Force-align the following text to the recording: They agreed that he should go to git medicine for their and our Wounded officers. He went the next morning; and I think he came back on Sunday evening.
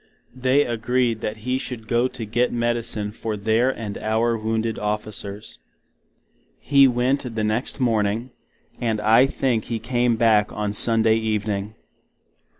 They 0.35 0.65
agreed 0.65 1.21
that 1.21 1.45
he 1.45 1.59
should 1.59 1.87
go 1.87 2.07
to 2.07 2.25
git 2.25 2.51
medicine 2.51 3.11
for 3.11 3.37
their 3.37 3.69
and 3.69 3.99
our 3.99 4.35
Wounded 4.35 4.79
officers. 4.79 5.59
He 6.59 6.87
went 6.87 7.35
the 7.35 7.43
next 7.43 7.79
morning; 7.79 8.31
and 8.79 8.99
I 8.99 9.27
think 9.27 9.65
he 9.65 9.77
came 9.77 10.15
back 10.15 10.51
on 10.51 10.73
Sunday 10.73 11.17
evening. 11.17 11.75